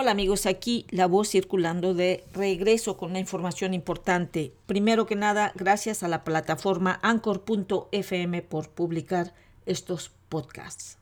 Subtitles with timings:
[0.00, 4.52] Hola amigos, aquí la voz circulando de regreso con una información importante.
[4.66, 9.34] Primero que nada, gracias a la plataforma anchor.fm por publicar
[9.66, 10.98] estos podcasts.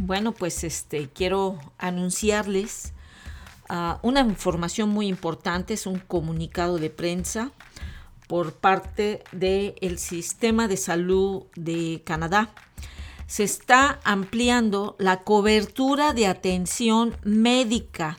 [0.00, 2.92] Bueno, pues este quiero anunciarles
[3.70, 7.52] uh, una información muy importante, es un comunicado de prensa
[8.34, 12.52] por parte del sistema de salud de Canadá.
[13.28, 18.18] Se está ampliando la cobertura de atención médica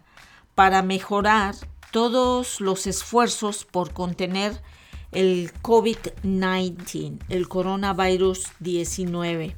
[0.55, 1.55] para mejorar
[1.91, 4.61] todos los esfuerzos por contener
[5.11, 9.57] el COVID-19, el coronavirus 19.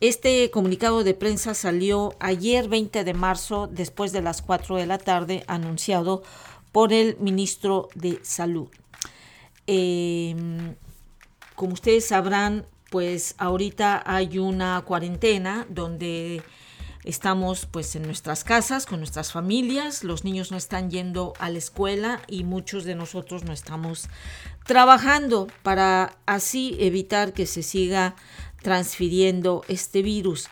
[0.00, 4.98] Este comunicado de prensa salió ayer 20 de marzo después de las 4 de la
[4.98, 6.22] tarde anunciado
[6.72, 8.68] por el ministro de Salud.
[9.70, 10.76] Em,
[11.54, 16.42] como ustedes sabrán, pues ahorita hay una cuarentena donde
[17.04, 21.58] estamos pues en nuestras casas con nuestras familias, los niños no están yendo a la
[21.58, 24.08] escuela y muchos de nosotros no estamos
[24.64, 28.16] trabajando para así evitar que se siga
[28.62, 30.48] transfiriendo este virus.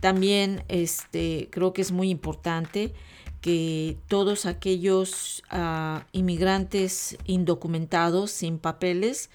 [0.00, 2.92] También este, creo que es muy importante
[3.40, 9.30] que todos aquellos ah, inmigrantes indocumentados, sin papeles,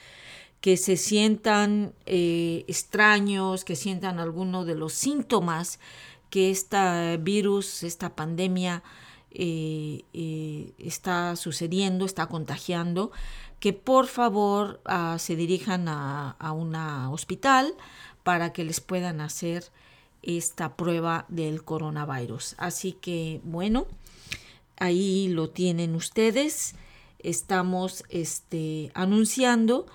[0.59, 5.79] que se sientan eh, extraños, que sientan alguno de los síntomas
[6.29, 8.83] que este virus, esta pandemia
[9.31, 13.11] eh, eh, está sucediendo, está contagiando,
[13.59, 17.73] que por favor ah, se dirijan a, a un hospital
[18.23, 19.71] para que les puedan hacer
[20.23, 22.55] esta prueba del coronavirus.
[22.57, 23.87] Así que bueno,
[24.77, 26.75] ahí lo tienen ustedes.
[27.19, 29.85] Estamos este, anunciando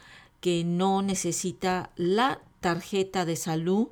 [0.40, 3.88] que no necesita la tarjeta de salud,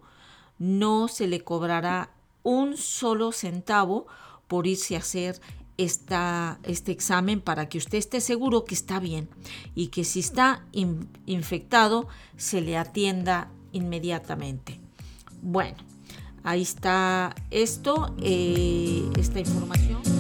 [0.59, 2.11] no se le cobrará
[2.43, 4.07] un solo centavo
[4.47, 5.41] por irse a hacer
[5.77, 9.29] esta, este examen para que usted esté seguro que está bien
[9.75, 10.65] y que si está
[11.27, 12.07] infectado
[12.37, 14.81] se le atienda inmediatamente.
[15.43, 15.79] Bueno,
[16.45, 20.14] ahí está esto, eh, esta información.